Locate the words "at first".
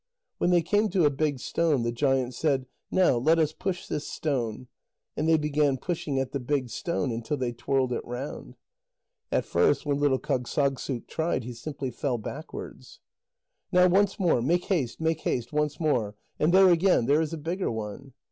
9.31-9.85